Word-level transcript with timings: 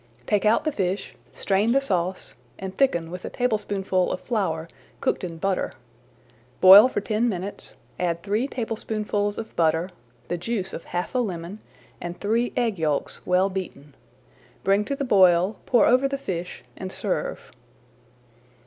Take 0.25 0.45
out 0.45 0.63
the 0.63 0.71
fish, 0.71 1.13
strain 1.35 1.73
the 1.73 1.79
sauce, 1.79 2.33
and 2.57 2.75
thicken 2.75 3.11
with 3.11 3.23
a 3.23 3.29
tablespoonful 3.29 4.11
of 4.11 4.19
flour 4.21 4.67
cooked 4.99 5.23
in 5.23 5.37
butter. 5.37 5.73
Boil 6.59 6.87
for 6.87 7.01
ten 7.01 7.29
minutes, 7.29 7.75
add 7.99 8.23
three 8.23 8.47
tablespoonfuls 8.47 9.37
of 9.37 9.55
butter, 9.55 9.91
the 10.27 10.39
juice 10.39 10.73
of 10.73 10.85
half 10.85 11.13
a 11.13 11.19
lemon 11.19 11.59
and 12.01 12.19
three 12.19 12.51
egg 12.57 12.79
yolks 12.79 13.21
well 13.27 13.47
beaten. 13.51 13.93
Bring 14.63 14.83
to 14.85 14.95
the 14.95 15.05
boil, 15.05 15.59
pour 15.67 15.85
over 15.85 16.07
the 16.07 16.17
fish, 16.17 16.63
and 16.75 16.91
serve. 16.91 17.51